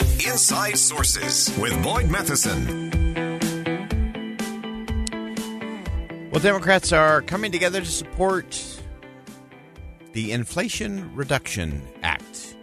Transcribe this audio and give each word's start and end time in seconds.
Inside 0.00 0.78
Sources 0.78 1.56
with 1.58 1.82
Boyd 1.82 2.08
Matheson. 2.08 2.90
Well, 6.30 6.40
Democrats 6.40 6.92
are 6.92 7.22
coming 7.22 7.52
together 7.52 7.80
to 7.80 7.86
support 7.86 8.80
the 10.12 10.32
Inflation 10.32 11.14
Reduction 11.14 11.82
Act. 12.02 12.56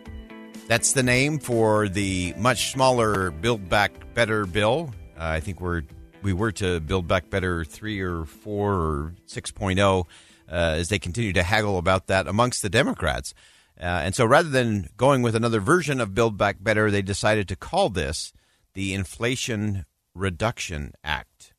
That's 0.67 0.93
the 0.93 1.03
name 1.03 1.39
for 1.39 1.87
the 1.87 2.33
much 2.37 2.71
smaller 2.71 3.31
Build 3.31 3.69
Back 3.69 3.91
Better 4.13 4.45
bill. 4.45 4.93
Uh, 5.17 5.25
I 5.25 5.39
think 5.39 5.61
we're 5.61 5.83
we 6.21 6.33
were 6.33 6.51
to 6.53 6.79
Build 6.79 7.07
Back 7.07 7.29
Better 7.29 7.63
3 7.63 8.01
or 8.01 8.25
4 8.25 8.73
or 8.73 9.13
6.0 9.27 9.99
uh, 9.99 10.05
as 10.51 10.89
they 10.89 10.99
continue 10.99 11.33
to 11.33 11.43
haggle 11.43 11.77
about 11.77 12.07
that 12.07 12.27
amongst 12.27 12.61
the 12.61 12.69
Democrats. 12.69 13.33
Uh, 13.79 14.01
and 14.03 14.15
so 14.15 14.25
rather 14.25 14.49
than 14.49 14.89
going 14.97 15.21
with 15.21 15.35
another 15.35 15.59
version 15.59 16.01
of 16.01 16.13
Build 16.13 16.37
Back 16.37 16.57
Better, 16.61 16.91
they 16.91 17.01
decided 17.01 17.47
to 17.47 17.55
call 17.55 17.89
this 17.89 18.33
the 18.73 18.93
Inflation 18.93 19.85
Reduction 20.13 20.93
Act. 21.03 21.53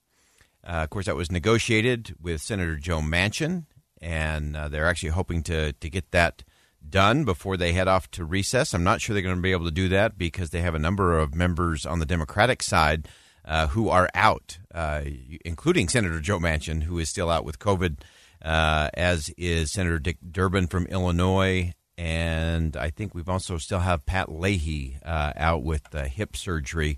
Uh, 0.63 0.83
of 0.85 0.91
course, 0.91 1.07
that 1.07 1.17
was 1.17 1.33
negotiated 1.33 2.15
with 2.21 2.43
Senator 2.43 2.77
Joe 2.77 3.01
Manchin, 3.01 3.65
and 4.03 4.55
uh, 4.55 4.69
they're 4.69 4.87
actually 4.87 5.11
hoping 5.11 5.43
to, 5.45 5.73
to 5.73 5.91
get 5.91 6.11
that 6.11 6.45
done 6.87 7.25
before 7.25 7.57
they 7.57 7.73
head 7.73 7.89
off 7.89 8.11
to 8.11 8.25
recess. 8.25 8.75
I'm 8.75 8.85
not 8.85 9.01
sure 9.01 9.15
they're 9.15 9.23
going 9.23 9.37
to 9.37 9.43
be 9.43 9.53
able 9.53 9.67
to 9.67 9.71
do 9.71 9.89
that 9.89 10.19
because 10.19 10.51
they 10.51 10.61
have 10.61 10.75
a 10.75 10.79
number 10.79 11.19
of 11.19 11.35
members 11.35 11.87
on 11.87 11.99
the 11.99 12.07
Democratic 12.07 12.63
side 12.63 13.09
uh, 13.45 13.69
who 13.69 13.89
are 13.89 14.09
out, 14.15 14.59
uh, 14.75 15.03
including 15.45 15.89
Senator 15.89 16.21
Joe 16.21 16.39
Manchin, 16.39 16.83
who 16.83 16.99
is 16.99 17.09
still 17.09 17.31
out 17.31 17.45
with 17.45 17.59
COVID, 17.59 17.99
uh, 18.43 18.89
as 18.95 19.31
is 19.37 19.73
Senator 19.73 19.99
Dick 19.99 20.19
Durbin 20.31 20.67
from 20.67 20.87
Illinois. 20.87 21.73
And 22.01 22.79
I 22.79 22.89
think 22.89 23.15
we've 23.15 23.29
also 23.29 23.59
still 23.59 23.81
have 23.81 24.07
Pat 24.07 24.33
Leahy 24.33 24.97
uh, 25.05 25.35
out 25.37 25.63
with 25.63 25.93
hip 25.93 26.35
surgery. 26.35 26.97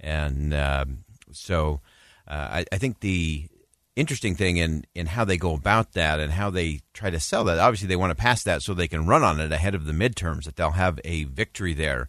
And 0.00 0.52
um, 0.52 1.04
so 1.30 1.82
uh, 2.26 2.48
I, 2.50 2.64
I 2.72 2.78
think 2.78 2.98
the 2.98 3.46
interesting 3.94 4.34
thing 4.34 4.56
in, 4.56 4.84
in 4.92 5.06
how 5.06 5.24
they 5.24 5.36
go 5.36 5.54
about 5.54 5.92
that 5.92 6.18
and 6.18 6.32
how 6.32 6.50
they 6.50 6.80
try 6.92 7.10
to 7.10 7.20
sell 7.20 7.44
that. 7.44 7.60
Obviously, 7.60 7.86
they 7.86 7.94
want 7.94 8.10
to 8.10 8.20
pass 8.20 8.42
that 8.42 8.62
so 8.62 8.74
they 8.74 8.88
can 8.88 9.06
run 9.06 9.22
on 9.22 9.38
it 9.38 9.52
ahead 9.52 9.76
of 9.76 9.86
the 9.86 9.92
midterms, 9.92 10.46
that 10.46 10.56
they'll 10.56 10.72
have 10.72 10.98
a 11.04 11.24
victory 11.24 11.72
there. 11.72 12.08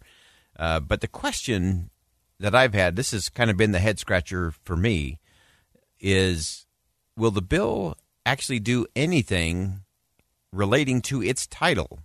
Uh, 0.58 0.80
but 0.80 1.00
the 1.00 1.06
question 1.06 1.90
that 2.40 2.56
I've 2.56 2.74
had, 2.74 2.96
this 2.96 3.12
has 3.12 3.28
kind 3.28 3.52
of 3.52 3.56
been 3.56 3.70
the 3.70 3.78
head 3.78 4.00
scratcher 4.00 4.52
for 4.64 4.76
me, 4.76 5.20
is 6.00 6.66
will 7.16 7.30
the 7.30 7.40
bill 7.40 7.96
actually 8.26 8.58
do 8.58 8.84
anything 8.96 9.82
relating 10.50 11.02
to 11.02 11.22
its 11.22 11.46
title? 11.46 12.00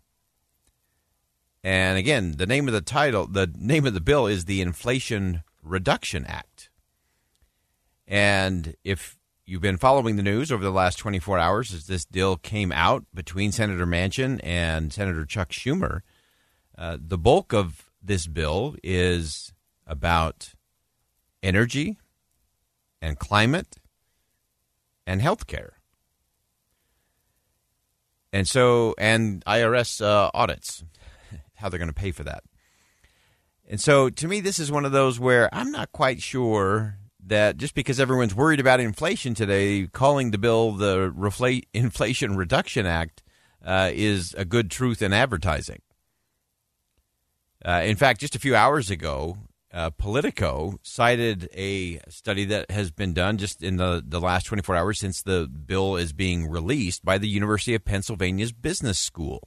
And 1.64 1.98
again, 1.98 2.34
the 2.38 2.46
name 2.46 2.68
of 2.68 2.74
the 2.74 2.82
title, 2.82 3.28
the 3.28 3.52
name 3.58 3.86
of 3.86 3.94
the 3.94 4.02
bill 4.02 4.28
is 4.28 4.46
the 4.46 4.62
Inflation 4.62 5.44
Reduction 5.64 6.26
Act. 6.26 6.70
And 8.08 8.76
if 8.84 9.18
you've 9.46 9.62
been 9.62 9.78
following 9.78 10.16
the 10.16 10.24
news 10.24 10.52
over 10.52 10.64
the 10.64 10.72
last 10.72 10.98
24 10.98 11.40
hours 11.40 11.74
as 11.74 11.88
this 11.88 12.06
deal 12.06 12.38
came 12.38 12.72
out 12.72 13.06
between 13.14 13.52
Senator 13.52 13.86
Manchin 13.86 14.40
and 14.44 14.94
Senator 14.94 15.26
Chuck 15.26 15.50
Schumer, 15.50 16.02
uh, 16.78 16.98
the 17.00 17.17
bulk 17.17 17.54
of 17.54 17.90
this 18.02 18.28
bill 18.28 18.76
is 18.84 19.54
about 19.86 20.54
energy 21.42 21.98
and 23.02 23.17
climate 23.20 23.78
and 25.06 25.22
healthcare. 25.22 25.72
And 28.34 28.48
so, 28.48 28.94
and 28.98 29.44
IRS 29.46 30.02
uh, 30.02 30.30
audits, 30.34 30.84
how 31.58 31.70
they're 31.70 31.80
going 31.80 31.90
to 31.90 31.94
pay 31.94 32.12
for 32.12 32.23
that. 32.23 32.44
And 33.70 33.82
so, 33.82 34.10
to 34.10 34.28
me, 34.28 34.40
this 34.40 34.60
is 34.60 34.72
one 34.72 34.86
of 34.86 34.94
those 34.94 35.20
where 35.20 35.54
I'm 35.54 35.72
not 35.72 35.92
quite 35.92 36.22
sure 36.22 36.98
that 37.26 37.58
just 37.58 37.76
because 37.76 38.00
everyone's 38.00 38.34
worried 38.34 38.60
about 38.60 38.80
inflation 38.80 39.34
today, 39.34 39.88
calling 39.88 40.32
the 40.32 40.38
bill 40.38 40.72
the 40.72 41.12
Refla- 41.12 41.67
Inflation 41.73 42.38
Reduction 42.38 42.86
Act 42.86 43.23
uh, 43.66 43.92
is 43.94 44.34
a 44.38 44.46
good 44.46 44.72
truth 44.72 45.02
in 45.02 45.12
advertising. 45.12 45.82
Uh, 47.66 47.82
in 47.84 47.98
fact, 47.98 48.22
just 48.22 48.36
a 48.36 48.40
few 48.40 48.56
hours 48.56 48.90
ago, 48.90 49.38
uh, 49.73 49.90
Politico 49.90 50.80
cited 50.82 51.50
a 51.54 52.00
study 52.08 52.46
that 52.46 52.72
has 52.72 52.92
been 52.92 53.14
done 53.14 53.38
just 53.38 53.62
in 53.62 53.76
the, 53.76 54.02
the 54.06 54.22
last 54.22 54.46
24 54.46 54.76
hours 54.76 55.00
since 55.00 55.22
the 55.22 55.48
bill 55.48 55.98
is 55.98 56.14
being 56.14 56.50
released 56.50 57.04
by 57.04 57.17
the 57.17 57.28
University 57.28 57.76
of 57.76 57.84
Pennsylvania's 57.84 58.54
Business 58.54 58.98
School. 58.98 59.44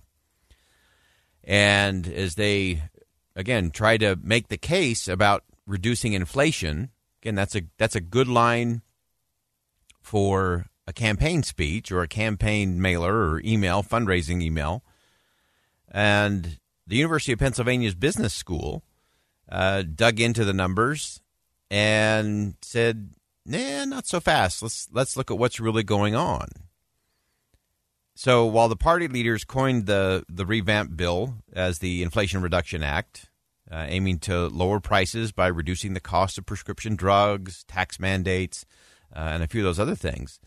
And 1.44 2.06
as 2.06 2.34
they, 2.34 2.82
again, 3.34 3.70
try 3.70 3.96
to 3.96 4.16
make 4.22 4.48
the 4.48 4.58
case 4.58 5.08
about 5.08 5.44
reducing 5.66 6.12
inflation, 6.12 6.90
again, 7.22 7.34
that's 7.34 7.56
a, 7.56 7.62
that's 7.78 7.96
a 7.96 8.00
good 8.00 8.28
line 8.28 8.82
for 10.00 10.66
a 10.86 10.92
campaign 10.92 11.42
speech 11.42 11.92
or 11.92 12.02
a 12.02 12.08
campaign 12.08 12.80
mailer 12.80 13.30
or 13.30 13.40
email, 13.44 13.82
fundraising 13.82 14.42
email. 14.42 14.82
And 15.88 16.58
the 16.86 16.96
University 16.96 17.32
of 17.32 17.38
Pennsylvania's 17.38 17.94
Business 17.94 18.34
School 18.34 18.82
uh, 19.48 19.82
dug 19.82 20.20
into 20.20 20.44
the 20.44 20.52
numbers 20.52 21.20
and 21.70 22.54
said, 22.62 23.10
"Nah, 23.46 23.84
not 23.84 24.06
so 24.06 24.20
fast. 24.20 24.62
Let's 24.62 24.88
let's 24.92 25.16
look 25.16 25.30
at 25.30 25.38
what's 25.38 25.60
really 25.60 25.82
going 25.82 26.14
on." 26.14 26.48
So 28.20 28.44
while 28.44 28.69
the 28.69 28.76
party 28.76 29.08
leaders 29.08 29.44
coined 29.44 29.86
the 29.86 30.25
the 30.28 30.44
revamped 30.44 30.94
bill 30.94 31.36
as 31.54 31.78
the 31.78 32.03
Inflation 32.03 32.42
Reduction 32.42 32.82
Act, 32.82 33.31
uh, 33.72 33.86
aiming 33.88 34.19
to 34.19 34.48
lower 34.48 34.78
prices 34.78 35.32
by 35.32 35.47
reducing 35.47 35.94
the 35.94 36.00
cost 36.00 36.36
of 36.36 36.44
prescription 36.44 36.97
drugs, 36.97 37.64
tax 37.64 37.98
mandates, 37.98 38.66
uh, 39.16 39.20
and 39.20 39.42
a 39.42 39.48
few 39.48 39.62
of 39.62 39.64
those 39.64 39.81
other 39.81 39.94
things. 39.94 40.38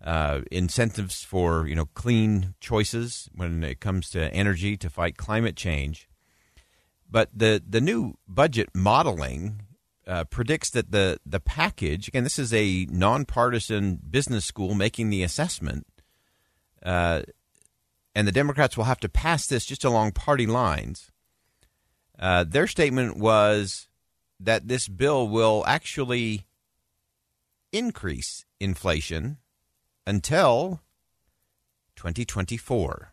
Uh, 0.00 0.42
incentives 0.52 1.24
for 1.24 1.66
you 1.66 1.74
know 1.74 1.86
clean 1.94 2.54
choices 2.60 3.28
when 3.34 3.64
it 3.64 3.80
comes 3.80 4.08
to 4.10 4.32
energy 4.32 4.76
to 4.76 4.88
fight 4.88 5.16
climate 5.16 5.56
change. 5.56 6.08
But 7.10 7.30
the 7.34 7.60
the 7.68 7.80
new 7.80 8.18
budget 8.28 8.68
modeling 8.72 9.62
uh, 10.06 10.22
predicts 10.26 10.70
that 10.70 10.92
the 10.92 11.18
the 11.26 11.40
package 11.40 12.06
again 12.06 12.22
this 12.22 12.38
is 12.38 12.54
a 12.54 12.86
nonpartisan 12.88 13.96
business 14.08 14.44
school 14.44 14.76
making 14.76 15.10
the 15.10 15.24
assessment, 15.24 15.88
uh, 16.86 17.22
and 18.14 18.26
the 18.26 18.32
Democrats 18.32 18.76
will 18.76 18.84
have 18.84 19.00
to 19.00 19.08
pass 19.08 19.46
this 19.46 19.66
just 19.66 19.84
along 19.84 20.12
party 20.12 20.46
lines. 20.46 21.10
Uh, 22.18 22.44
their 22.44 22.66
statement 22.66 23.18
was 23.18 23.88
that 24.40 24.68
this 24.68 24.88
bill 24.88 25.28
will 25.28 25.64
actually 25.66 26.46
increase 27.72 28.44
inflation 28.60 29.38
until 30.06 30.80
2024 31.96 33.12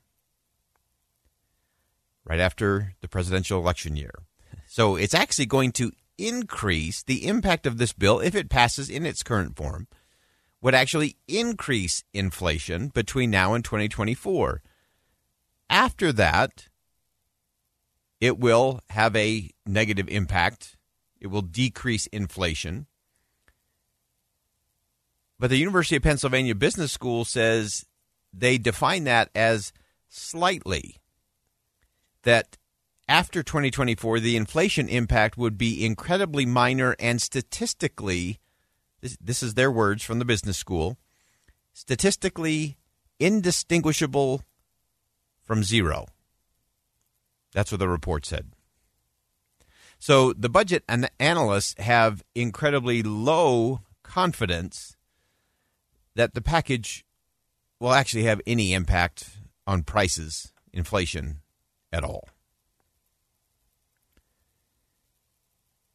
right 2.26 2.40
after 2.40 2.94
the 3.02 3.08
presidential 3.08 3.60
election 3.60 3.96
year. 3.96 4.14
So 4.68 4.96
it's 4.96 5.16
actually 5.16 5.48
going 5.48 5.72
to 5.74 5.92
increase 6.18 7.04
the 7.04 7.28
impact 7.28 7.66
of 7.66 7.78
this 7.78 7.92
bill 7.92 8.20
if 8.20 8.36
it 8.36 8.50
passes 8.50 8.90
in 8.90 9.06
its 9.06 9.24
current 9.24 9.58
form 9.58 9.88
would 10.64 10.74
actually 10.74 11.18
increase 11.28 12.06
inflation 12.14 12.88
between 12.88 13.30
now 13.30 13.54
and 13.54 13.66
2024. 13.66 14.64
After 15.70 16.14
that, 16.14 16.70
it 18.22 18.40
will 18.40 18.80
have 18.90 19.14
a 19.18 19.50
negative 19.66 20.08
impact. 20.08 20.78
It 21.20 21.28
will 21.28 21.42
decrease 21.42 22.08
inflation. 22.08 22.88
But 25.38 25.50
the 25.50 25.58
University 25.58 25.98
of 25.98 26.04
Pennsylvania 26.04 26.56
Business 26.56 26.94
School 26.94 27.26
says 27.26 27.86
they 28.32 28.58
define 28.58 29.04
that 29.04 29.30
as 29.36 29.74
slightly 30.08 31.02
that 32.22 32.56
after 33.10 33.44
2024, 33.44 34.22
the 34.22 34.38
inflation 34.38 34.88
impact 34.88 35.38
would 35.38 35.58
be 35.58 35.86
incredibly 35.86 36.46
minor 36.46 36.96
and 37.00 37.22
statistically, 37.22 38.40
this, 39.04 39.18
this 39.20 39.44
is 39.44 39.54
their 39.54 39.72
words 39.72 40.02
from 40.02 40.20
the 40.20 40.26
business 40.26 40.58
school, 40.58 40.98
statistically 41.74 42.78
indistinguishable 43.20 44.44
from 45.44 45.62
zero. 45.62 46.06
That's 47.54 47.72
what 47.72 47.80
the 47.80 47.90
report 47.90 48.26
said. 48.26 48.54
So 50.00 50.32
the 50.34 50.50
budget 50.50 50.84
and 50.88 51.04
the 51.04 51.12
analysts 51.22 51.76
have 51.80 52.24
incredibly 52.34 53.04
low 53.04 53.82
confidence 54.04 54.96
that 56.16 56.34
the 56.34 56.42
package 56.42 57.06
will 57.80 57.94
actually 57.94 58.24
have 58.24 58.42
any 58.48 58.74
impact 58.74 59.38
on 59.68 59.84
prices, 59.84 60.54
inflation 60.72 61.42
at 61.92 62.04
all. 62.06 62.30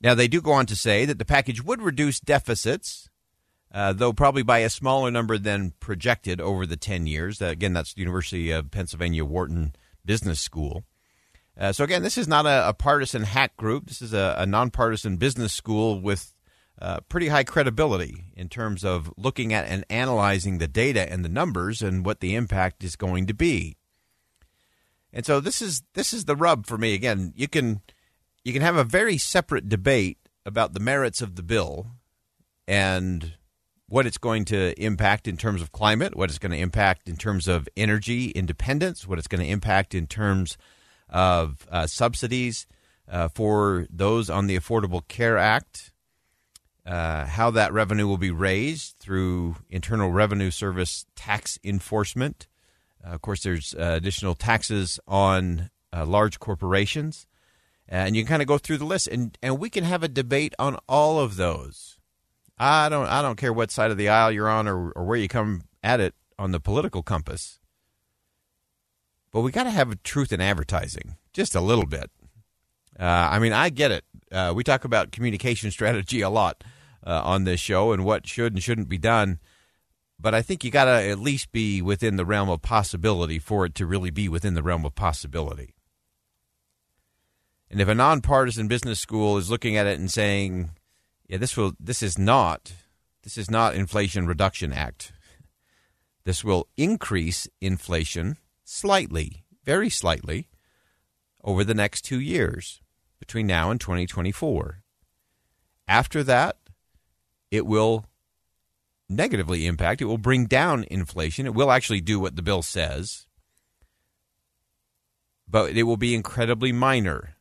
Now, 0.00 0.14
they 0.14 0.28
do 0.28 0.40
go 0.40 0.52
on 0.52 0.66
to 0.66 0.76
say 0.76 1.04
that 1.04 1.18
the 1.18 1.24
package 1.24 1.62
would 1.62 1.82
reduce 1.82 2.20
deficits, 2.20 3.10
uh, 3.72 3.92
though 3.92 4.12
probably 4.12 4.42
by 4.42 4.58
a 4.58 4.70
smaller 4.70 5.10
number 5.10 5.38
than 5.38 5.72
projected 5.80 6.40
over 6.40 6.66
the 6.66 6.76
10 6.76 7.06
years. 7.06 7.42
Uh, 7.42 7.46
again, 7.46 7.72
that's 7.72 7.94
the 7.94 8.00
University 8.00 8.50
of 8.50 8.70
Pennsylvania 8.70 9.24
Wharton 9.24 9.74
Business 10.04 10.40
School. 10.40 10.84
Uh, 11.58 11.72
so, 11.72 11.82
again, 11.82 12.04
this 12.04 12.16
is 12.16 12.28
not 12.28 12.46
a, 12.46 12.68
a, 12.68 12.72
partisan 12.72 13.24
hack 13.24 13.56
group. 13.56 13.86
This 13.86 14.00
is 14.00 14.12
a, 14.12 14.36
a 14.38 14.46
nonpartisan 14.46 15.16
business 15.16 15.52
school 15.52 16.00
with 16.00 16.32
uh, 16.80 17.00
pretty 17.08 17.26
high 17.26 17.42
credibility 17.42 18.26
in 18.36 18.48
terms 18.48 18.84
of 18.84 19.12
looking 19.16 19.52
at 19.52 19.66
and 19.66 19.84
analyzing 19.90 20.58
the 20.58 20.68
data 20.68 21.10
and 21.10 21.24
the 21.24 21.28
numbers 21.28 21.82
and 21.82 22.06
what 22.06 22.20
the 22.20 22.36
impact 22.36 22.84
is 22.84 22.94
going 22.94 23.26
to 23.26 23.34
be. 23.34 23.76
And 25.12 25.26
so 25.26 25.40
this 25.40 25.60
is 25.60 25.82
this 25.94 26.12
is 26.12 26.26
the 26.26 26.36
rub 26.36 26.66
for 26.66 26.78
me. 26.78 26.94
Again, 26.94 27.32
you 27.34 27.48
can 27.48 27.80
you 28.44 28.52
can 28.52 28.62
have 28.62 28.76
a 28.76 28.84
very 28.84 29.18
separate 29.18 29.68
debate 29.68 30.18
about 30.46 30.72
the 30.72 30.80
merits 30.80 31.20
of 31.20 31.36
the 31.36 31.42
bill 31.42 31.92
and 32.66 33.34
what 33.88 34.06
it's 34.06 34.18
going 34.18 34.44
to 34.44 34.78
impact 34.80 35.26
in 35.26 35.36
terms 35.36 35.62
of 35.62 35.72
climate, 35.72 36.14
what 36.14 36.28
it's 36.28 36.38
going 36.38 36.52
to 36.52 36.58
impact 36.58 37.08
in 37.08 37.16
terms 37.16 37.48
of 37.48 37.68
energy 37.76 38.30
independence, 38.30 39.06
what 39.06 39.18
it's 39.18 39.28
going 39.28 39.42
to 39.42 39.50
impact 39.50 39.94
in 39.94 40.06
terms 40.06 40.58
of 41.08 41.66
uh, 41.70 41.86
subsidies 41.86 42.66
uh, 43.10 43.28
for 43.28 43.86
those 43.90 44.28
on 44.28 44.46
the 44.46 44.58
Affordable 44.58 45.06
Care 45.08 45.38
Act, 45.38 45.92
uh, 46.84 47.24
how 47.24 47.50
that 47.50 47.72
revenue 47.72 48.06
will 48.06 48.18
be 48.18 48.30
raised 48.30 48.96
through 48.98 49.56
Internal 49.70 50.10
Revenue 50.10 50.50
Service 50.50 51.06
tax 51.16 51.58
enforcement. 51.64 52.46
Uh, 53.04 53.10
of 53.10 53.22
course, 53.22 53.42
there's 53.42 53.74
uh, 53.74 53.94
additional 53.96 54.34
taxes 54.34 55.00
on 55.08 55.70
uh, 55.94 56.04
large 56.04 56.38
corporations 56.38 57.26
and 57.88 58.14
you 58.14 58.22
can 58.22 58.28
kind 58.28 58.42
of 58.42 58.48
go 58.48 58.58
through 58.58 58.78
the 58.78 58.84
list, 58.84 59.08
and 59.08 59.36
and 59.42 59.58
we 59.58 59.70
can 59.70 59.84
have 59.84 60.02
a 60.02 60.08
debate 60.08 60.54
on 60.58 60.78
all 60.88 61.18
of 61.18 61.36
those. 61.36 61.98
I 62.58 62.88
don't 62.88 63.06
I 63.06 63.22
don't 63.22 63.36
care 63.36 63.52
what 63.52 63.70
side 63.70 63.90
of 63.90 63.96
the 63.96 64.08
aisle 64.08 64.32
you're 64.32 64.48
on 64.48 64.68
or, 64.68 64.90
or 64.90 65.04
where 65.04 65.16
you 65.16 65.28
come 65.28 65.62
at 65.82 66.00
it 66.00 66.14
on 66.38 66.52
the 66.52 66.60
political 66.60 67.02
compass, 67.02 67.58
but 69.32 69.40
we 69.40 69.52
got 69.52 69.64
to 69.64 69.70
have 69.70 69.90
a 69.90 69.96
truth 69.96 70.32
in 70.32 70.40
advertising 70.40 71.16
just 71.32 71.54
a 71.54 71.60
little 71.60 71.86
bit. 71.86 72.10
Uh, 72.98 73.28
I 73.30 73.38
mean, 73.38 73.52
I 73.52 73.70
get 73.70 73.92
it. 73.92 74.04
Uh, 74.30 74.52
we 74.54 74.64
talk 74.64 74.84
about 74.84 75.12
communication 75.12 75.70
strategy 75.72 76.20
a 76.20 76.30
lot 76.30 76.64
uh, 77.06 77.22
on 77.24 77.44
this 77.44 77.60
show 77.60 77.92
and 77.92 78.04
what 78.04 78.26
should 78.26 78.52
and 78.52 78.62
shouldn't 78.62 78.88
be 78.88 78.98
done. 78.98 79.38
But 80.20 80.34
I 80.34 80.42
think 80.42 80.64
you 80.64 80.72
got 80.72 80.86
to 80.86 80.90
at 80.90 81.20
least 81.20 81.52
be 81.52 81.80
within 81.80 82.16
the 82.16 82.26
realm 82.26 82.48
of 82.48 82.60
possibility 82.60 83.38
for 83.38 83.64
it 83.64 83.74
to 83.76 83.86
really 83.86 84.10
be 84.10 84.28
within 84.28 84.54
the 84.54 84.64
realm 84.64 84.84
of 84.84 84.96
possibility. 84.96 85.76
And 87.70 87.80
if 87.80 87.88
a 87.88 87.94
nonpartisan 87.94 88.68
business 88.68 88.98
school 88.98 89.36
is 89.36 89.50
looking 89.50 89.76
at 89.76 89.86
it 89.86 89.98
and 89.98 90.10
saying, 90.10 90.70
"Yeah, 91.28 91.36
this 91.36 91.56
will 91.56 91.74
this 91.78 92.02
is 92.02 92.18
not 92.18 92.72
this 93.22 93.36
is 93.36 93.50
not 93.50 93.74
Inflation 93.74 94.26
Reduction 94.26 94.72
Act. 94.72 95.12
This 96.24 96.42
will 96.42 96.68
increase 96.76 97.48
inflation 97.60 98.38
slightly, 98.64 99.44
very 99.64 99.90
slightly 99.90 100.48
over 101.42 101.64
the 101.64 101.74
next 101.74 102.02
2 102.02 102.20
years 102.20 102.80
between 103.18 103.46
now 103.46 103.70
and 103.70 103.80
2024. 103.80 104.82
After 105.86 106.22
that, 106.24 106.56
it 107.50 107.66
will 107.66 108.06
negatively 109.08 109.66
impact. 109.66 110.02
It 110.02 110.06
will 110.06 110.18
bring 110.18 110.46
down 110.46 110.84
inflation. 110.90 111.46
It 111.46 111.54
will 111.54 111.72
actually 111.72 112.00
do 112.00 112.20
what 112.20 112.36
the 112.36 112.42
bill 112.42 112.62
says, 112.62 113.26
but 115.46 115.76
it 115.76 115.84
will 115.84 115.96
be 115.96 116.14
incredibly 116.14 116.72
minor 116.72 117.36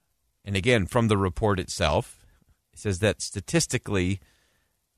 and 0.47 0.55
again, 0.55 0.87
from 0.87 1.09
the 1.09 1.17
report 1.17 1.59
itself, 1.59 2.25
it 2.71 2.79
says 2.79 2.99
that 2.99 3.21
statistically, 3.21 4.21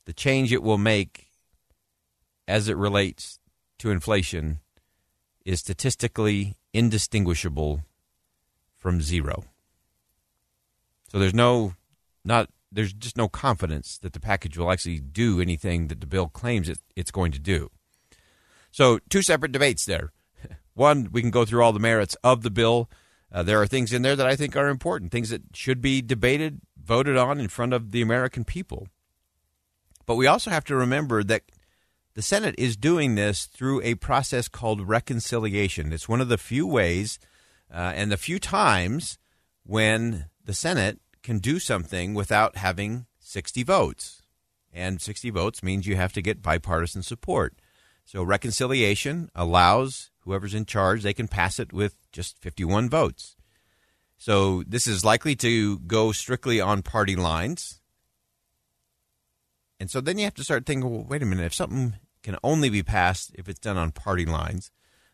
the 0.05 0.13
change 0.13 0.53
it 0.53 0.61
will 0.61 0.77
make 0.77 1.31
as 2.47 2.69
it 2.69 2.77
relates 2.77 3.39
to 3.79 3.89
inflation 3.89 4.59
is 5.43 5.59
statistically 5.59 6.55
indistinguishable 6.71 7.81
from 8.75 9.01
zero. 9.01 9.43
So 11.11 11.17
there's 11.17 11.33
no 11.33 11.73
not 12.23 12.49
there's 12.71 12.93
just 12.93 13.17
no 13.17 13.27
confidence 13.27 13.97
that 13.97 14.13
the 14.13 14.19
package 14.19 14.55
will 14.55 14.71
actually 14.71 14.99
do 14.99 15.41
anything 15.41 15.87
that 15.87 15.99
the 15.99 16.05
bill 16.05 16.27
claims 16.27 16.69
it, 16.69 16.77
it's 16.95 17.09
going 17.09 17.31
to 17.31 17.39
do. 17.39 17.71
So 18.69 18.99
two 19.09 19.23
separate 19.23 19.51
debates 19.51 19.85
there. 19.85 20.11
One, 20.75 21.09
we 21.11 21.21
can 21.21 21.31
go 21.31 21.43
through 21.43 21.63
all 21.63 21.73
the 21.73 21.79
merits 21.79 22.15
of 22.23 22.43
the 22.43 22.51
bill 22.51 22.87
uh, 23.31 23.43
there 23.43 23.61
are 23.61 23.67
things 23.67 23.93
in 23.93 24.01
there 24.01 24.15
that 24.15 24.27
I 24.27 24.35
think 24.35 24.55
are 24.55 24.69
important, 24.69 25.11
things 25.11 25.29
that 25.29 25.41
should 25.53 25.81
be 25.81 26.01
debated, 26.01 26.61
voted 26.81 27.17
on 27.17 27.39
in 27.39 27.47
front 27.47 27.73
of 27.73 27.91
the 27.91 28.01
American 28.01 28.43
people. 28.43 28.87
But 30.05 30.15
we 30.15 30.27
also 30.27 30.49
have 30.49 30.63
to 30.65 30.75
remember 30.75 31.23
that 31.23 31.43
the 32.15 32.21
Senate 32.21 32.55
is 32.57 32.75
doing 32.75 33.15
this 33.15 33.45
through 33.45 33.81
a 33.83 33.95
process 33.95 34.47
called 34.47 34.87
reconciliation. 34.87 35.93
It's 35.93 36.09
one 36.09 36.21
of 36.21 36.29
the 36.29 36.37
few 36.37 36.65
ways 36.65 37.19
uh, 37.71 37.93
and 37.95 38.11
the 38.11 38.17
few 38.17 38.39
times 38.39 39.19
when 39.63 40.25
the 40.43 40.53
Senate 40.53 40.99
can 41.21 41.37
do 41.37 41.59
something 41.59 42.15
without 42.15 42.57
having 42.57 43.05
60 43.19 43.61
votes. 43.63 44.23
And 44.73 44.99
60 44.99 45.29
votes 45.29 45.61
means 45.61 45.85
you 45.85 45.95
have 45.95 46.13
to 46.13 46.21
get 46.21 46.41
bipartisan 46.41 47.03
support. 47.03 47.58
So 48.09 48.23
reconciliation 48.23 49.29
allows 49.35 50.09
whoever's 50.21 50.55
in 50.55 50.65
charge, 50.65 51.03
they 51.03 51.13
can 51.13 51.27
pass 51.27 51.59
it 51.59 51.71
with 51.71 51.95
just 52.11 52.39
51 52.39 52.89
votes. 52.89 53.35
So 54.17 54.63
this 54.63 54.87
is 54.87 55.05
likely 55.05 55.35
to 55.35 55.77
go 55.77 56.11
strictly 56.11 56.59
on 56.59 56.81
party 56.81 57.15
lines. 57.15 57.81
And 59.79 59.91
so 59.91 60.01
then 60.01 60.17
you 60.17 60.23
have 60.23 60.33
to 60.33 60.43
start 60.43 60.65
thinking, 60.65 60.89
well, 60.89 61.05
wait 61.07 61.21
a 61.21 61.25
minute, 61.27 61.45
if 61.45 61.53
something 61.53 61.97
can 62.23 62.35
only 62.43 62.71
be 62.71 62.81
passed 62.81 63.29
if 63.35 63.47
it's 63.47 63.59
done 63.59 63.77
on 63.77 63.91
party 63.91 64.25
lines, 64.25 64.71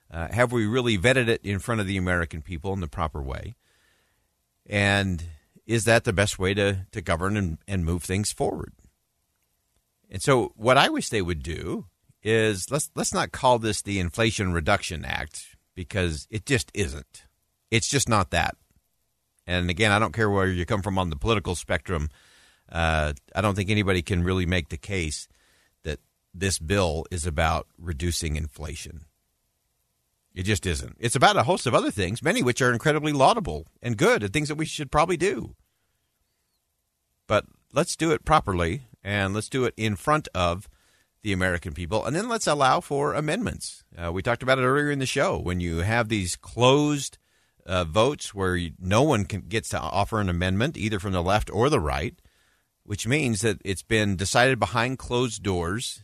uh, 0.09 0.29
have 0.31 0.53
we 0.53 0.65
really 0.65 0.97
vetted 0.97 1.27
it 1.27 1.41
in 1.43 1.59
front 1.59 1.81
of 1.81 1.87
the 1.87 1.97
American 1.97 2.41
people 2.41 2.71
in 2.71 2.79
the 2.79 2.87
proper 2.87 3.21
way? 3.21 3.55
And 4.65 5.21
is 5.65 5.83
that 5.83 6.05
the 6.05 6.13
best 6.13 6.39
way 6.39 6.53
to, 6.53 6.85
to 6.93 7.01
govern 7.01 7.35
and, 7.35 7.57
and 7.67 7.83
move 7.83 8.03
things 8.03 8.31
forward? 8.31 8.71
And 10.09 10.21
so, 10.21 10.53
what 10.55 10.77
I 10.77 10.87
wish 10.87 11.09
they 11.09 11.21
would 11.21 11.43
do 11.43 11.87
is 12.25 12.71
let's 12.71 12.89
let's 12.95 13.13
not 13.13 13.31
call 13.31 13.59
this 13.59 13.83
the 13.83 13.99
Inflation 13.99 14.51
Reduction 14.51 15.05
Act 15.05 15.55
because 15.75 16.27
it 16.31 16.45
just 16.45 16.71
isn't. 16.73 17.25
It's 17.69 17.87
just 17.87 18.09
not 18.09 18.31
that. 18.31 18.57
And 19.47 19.69
again, 19.69 19.91
I 19.91 19.99
don't 19.99 20.13
care 20.13 20.29
where 20.29 20.47
you 20.47 20.65
come 20.65 20.81
from 20.81 20.97
on 20.97 21.11
the 21.11 21.15
political 21.15 21.55
spectrum. 21.55 22.09
Uh, 22.69 23.13
I 23.35 23.41
don't 23.41 23.53
think 23.53 23.69
anybody 23.69 24.01
can 24.01 24.23
really 24.23 24.47
make 24.47 24.69
the 24.69 24.77
case 24.77 25.27
that 25.83 25.99
this 26.33 26.57
bill 26.57 27.05
is 27.11 27.27
about 27.27 27.67
reducing 27.77 28.35
inflation. 28.35 29.05
It 30.33 30.43
just 30.43 30.65
isn't. 30.65 30.97
It's 30.99 31.15
about 31.15 31.37
a 31.37 31.43
host 31.43 31.67
of 31.67 31.75
other 31.75 31.91
things, 31.91 32.23
many 32.23 32.41
which 32.41 32.61
are 32.61 32.73
incredibly 32.73 33.13
laudable 33.13 33.67
and 33.83 33.97
good, 33.97 34.23
and 34.23 34.33
things 34.33 34.49
that 34.49 34.55
we 34.55 34.65
should 34.65 34.91
probably 34.91 35.15
do. 35.15 35.55
But 37.27 37.45
let's 37.71 37.95
do 37.95 38.11
it 38.11 38.25
properly, 38.25 38.83
and 39.03 39.33
let's 39.33 39.47
do 39.47 39.63
it 39.65 39.75
in 39.77 39.95
front 39.95 40.27
of 40.33 40.67
the 41.25 41.33
American 41.33 41.73
people. 41.73 42.05
And 42.05 42.15
then 42.15 42.29
let's 42.29 42.45
allow 42.45 42.79
for 42.79 43.15
amendments. 43.15 43.83
Uh, 43.97 44.11
we 44.13 44.21
talked 44.21 44.43
about 44.43 44.59
it 44.59 44.61
earlier 44.61 44.91
in 44.91 44.99
the 44.99 45.07
show. 45.07 45.39
When 45.39 45.59
you 45.59 45.79
have 45.79 46.07
these 46.07 46.35
closed 46.35 47.17
uh, 47.65 47.83
votes 47.83 48.35
where 48.35 48.55
you, 48.55 48.73
no 48.79 49.01
one 49.01 49.25
can, 49.25 49.41
gets 49.41 49.69
to 49.69 49.79
offer 49.79 50.21
an 50.21 50.29
amendment, 50.29 50.77
either 50.77 50.99
from 50.99 51.13
the 51.13 51.23
left 51.23 51.49
or 51.49 51.71
the 51.71 51.79
right, 51.79 52.13
which 52.83 53.07
means 53.07 53.41
that 53.41 53.59
it's 53.65 53.81
been 53.81 54.15
decided 54.15 54.59
behind 54.59 54.99
closed 54.99 55.41
doors 55.41 56.03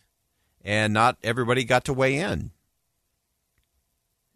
and 0.63 0.91
not 0.91 1.19
everybody 1.21 1.65
got 1.65 1.85
to 1.85 1.93
weigh 1.93 2.17
in. 2.17 2.49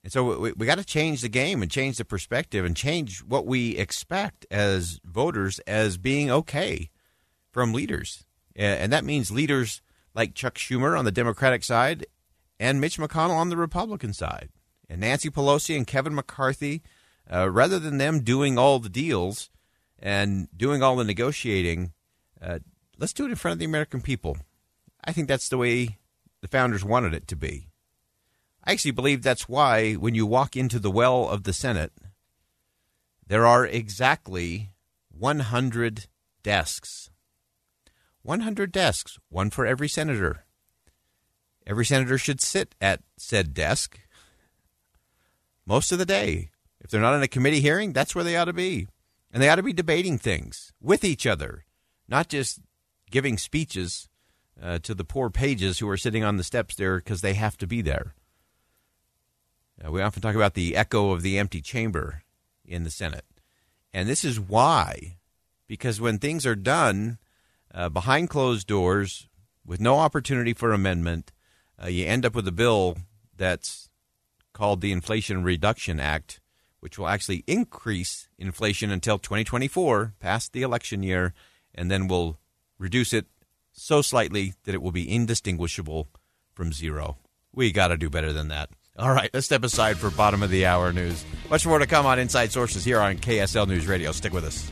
And 0.04 0.14
so 0.14 0.38
we, 0.38 0.52
we 0.52 0.68
got 0.68 0.78
to 0.78 0.86
change 0.86 1.22
the 1.22 1.30
game 1.30 1.64
and 1.64 1.72
change 1.72 1.98
the 1.98 2.06
perspective 2.06 2.64
and 2.64 2.78
change 2.78 3.24
what 3.24 3.48
we 3.48 3.76
expect 3.76 4.46
as 4.52 5.00
voters 5.04 5.58
as 5.66 5.98
being 5.98 6.30
okay 6.30 6.92
from 7.50 7.74
leaders. 7.74 8.24
And 8.56 8.94
that 8.94 9.04
means 9.04 9.32
leaders 9.32 9.82
like 10.16 10.34
Chuck 10.34 10.56
Schumer 10.56 10.98
on 10.98 11.06
the 11.06 11.12
Democratic 11.12 11.64
side 11.64 12.08
and 12.60 12.82
Mitch 12.82 12.98
McConnell 12.98 13.36
on 13.36 13.50
the 13.50 13.58
Republican 13.58 14.14
side. 14.14 14.50
And 14.90 15.02
Nancy 15.02 15.30
Pelosi 15.30 15.76
and 15.76 15.86
Kevin 15.86 16.16
McCarthy, 16.16 16.82
uh, 17.32 17.50
rather 17.50 17.80
than 17.80 17.98
them 17.98 18.22
doing 18.22 18.58
all 18.58 18.80
the 18.80 18.90
deals 18.90 19.50
and 20.00 20.48
doing 20.56 20.82
all 20.82 20.96
the 20.96 21.04
negotiating, 21.04 21.92
uh, 22.42 22.60
let's 22.98 23.14
do 23.14 23.26
it 23.26 23.30
in 23.30 23.36
front 23.36 23.54
of 23.54 23.60
the 23.60 23.66
American 23.66 24.02
people. 24.02 24.38
I 25.04 25.12
think 25.12 25.28
that's 25.28 25.50
the 25.50 25.58
way 25.58 25.98
the 26.42 26.48
founders 26.48 26.86
wanted 26.86 27.14
it 27.14 27.28
to 27.28 27.36
be. 27.36 27.68
I 28.64 28.72
actually 28.72 28.92
believe 28.92 29.22
that's 29.22 29.50
why 29.50 29.94
when 29.94 30.16
you 30.16 30.26
walk 30.26 30.56
into 30.56 30.80
the 30.80 30.92
well 30.92 31.28
of 31.30 31.44
the 31.44 31.54
Senate, 31.54 31.92
there 33.28 33.46
are 33.46 33.66
exactly 33.66 34.72
100 35.12 36.08
desks. 36.44 37.10
100 38.26 38.72
desks, 38.72 39.20
one 39.30 39.52
for 39.52 39.68
every 39.68 39.88
senator. 39.88 40.46
Every 41.68 41.86
senator 41.86 42.18
should 42.18 42.42
sit 42.42 42.74
at 42.82 43.02
said 43.18 43.54
desk 43.54 44.00
most 45.66 45.92
of 45.92 46.00
the 46.00 46.06
day. 46.06 46.50
If 46.82 46.90
they're 46.90 47.02
not 47.02 47.16
in 47.16 47.24
a 47.24 47.28
committee 47.28 47.62
hearing, 47.62 47.94
that's 47.94 48.16
where 48.16 48.24
they 48.24 48.36
ought 48.36 48.46
to 48.46 48.54
be. 48.54 48.88
And 49.32 49.42
they 49.42 49.50
ought 49.50 49.56
to 49.56 49.64
be 49.64 49.74
debating 49.74 50.18
things 50.18 50.74
with 50.82 51.04
each 51.04 51.28
other, 51.28 51.66
not 52.08 52.28
just 52.28 52.60
giving 53.12 53.38
speeches 53.38 54.10
uh, 54.62 54.80
to 54.80 54.96
the 54.96 55.06
poor 55.06 55.30
pages 55.30 55.80
who 55.80 55.90
are 55.90 55.98
sitting 55.98 56.24
on 56.24 56.38
the 56.38 56.44
steps 56.44 56.76
there 56.76 56.98
because 56.98 57.22
they 57.22 57.34
have 57.34 57.58
to 57.58 57.68
be 57.68 57.82
there. 57.82 58.16
Uh, 59.84 59.92
we 59.92 60.02
often 60.02 60.22
talk 60.22 60.36
about 60.36 60.54
the 60.54 60.76
echo 60.76 61.12
of 61.12 61.22
the 61.22 61.38
empty 61.38 61.62
chamber 61.62 62.24
in 62.66 62.84
the 62.84 62.92
Senate. 62.92 63.26
And 63.94 64.10
this 64.10 64.24
is 64.24 64.40
why, 64.40 65.18
because 65.68 66.02
when 66.02 66.18
things 66.18 66.46
are 66.46 66.56
done 66.56 67.20
uh, 67.76 67.90
behind 67.90 68.30
closed 68.30 68.66
doors 68.66 69.28
with 69.66 69.82
no 69.82 69.98
opportunity 69.98 70.54
for 70.54 70.72
amendment, 70.72 71.32
uh, 71.82 71.88
you 71.88 72.06
end 72.06 72.26
up 72.26 72.34
with 72.34 72.48
a 72.48 72.52
bill 72.52 72.98
that's 73.36 73.90
called 74.54 74.80
the 74.80 74.94
Inflation 74.94 75.44
Reduction 75.44 76.00
Act, 76.00 76.40
which 76.80 76.98
will 76.98 77.08
actually 77.08 77.44
increase 77.46 78.30
inflation 78.40 78.90
until 78.90 79.20
2024, 79.20 80.14
past 80.20 80.54
the 80.54 80.62
election 80.62 81.04
year, 81.04 81.34
and 81.74 81.92
then 81.92 82.08
will 82.08 82.40
reduce 82.80 83.12
it 83.12 83.26
so 83.74 84.02
slightly 84.02 84.54
that 84.64 84.74
it 84.74 84.82
will 84.82 84.92
be 84.92 85.12
indistinguishable 85.14 86.08
from 86.54 86.72
zero. 86.72 87.18
We 87.52 87.74
got 87.74 87.90
to 87.90 87.98
do 87.98 88.10
better 88.10 88.32
than 88.32 88.48
that. 88.48 88.70
All 88.98 89.12
right, 89.12 89.30
let's 89.34 89.48
step 89.48 89.66
aside 89.66 89.98
for 89.98 90.10
bottom 90.10 90.42
of 90.42 90.50
the 90.50 90.66
hour 90.66 90.94
news. 90.94 91.26
Much 91.50 91.66
more 91.66 91.80
to 91.80 91.86
come 91.86 92.06
on 92.06 92.18
Inside 92.18 92.54
Sources 92.54 92.86
here 92.86 93.02
on 93.02 93.18
KSL 93.18 93.68
News 93.68 93.88
Radio. 93.88 94.14
Stick 94.14 94.32
with 94.32 94.46
us. 94.46 94.72